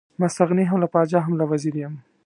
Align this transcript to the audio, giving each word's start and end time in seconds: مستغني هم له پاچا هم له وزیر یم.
مستغني 0.21 0.63
هم 0.69 0.77
له 0.83 0.87
پاچا 0.93 1.19
هم 1.23 1.33
له 1.39 1.45
وزیر 1.51 1.73
یم. 1.83 1.93